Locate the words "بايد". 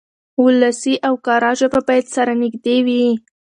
1.87-2.05